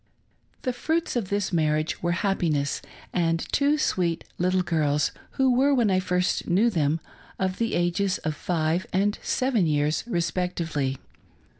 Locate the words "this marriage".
1.29-2.01